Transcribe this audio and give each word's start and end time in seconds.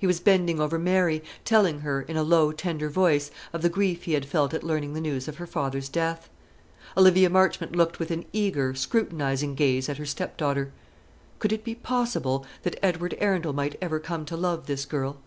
He 0.00 0.08
was 0.08 0.18
bending 0.18 0.58
over 0.58 0.76
Mary, 0.76 1.22
telling 1.44 1.82
her, 1.82 2.02
in 2.02 2.16
a 2.16 2.24
low 2.24 2.50
tender 2.50 2.88
voice, 2.90 3.30
of 3.52 3.62
the 3.62 3.68
grief 3.68 4.02
he 4.02 4.14
had 4.14 4.26
felt 4.26 4.52
at 4.52 4.64
learning 4.64 4.92
the 4.92 5.00
news 5.00 5.28
of 5.28 5.36
her 5.36 5.46
father's 5.46 5.88
death. 5.88 6.28
Olivia 6.96 7.30
Marchmont 7.30 7.76
looked 7.76 8.00
with 8.00 8.10
an 8.10 8.24
eager, 8.32 8.74
scrutinising 8.74 9.54
gaze 9.54 9.88
at 9.88 9.98
her 9.98 10.04
stepdaughter. 10.04 10.72
Could 11.38 11.52
it 11.52 11.62
be 11.62 11.76
possible 11.76 12.44
that 12.64 12.76
Edward 12.82 13.16
Arundel 13.20 13.52
might 13.52 13.78
ever 13.80 14.00
come 14.00 14.24
to 14.24 14.36
love 14.36 14.66
this 14.66 14.84
girl? 14.84 15.18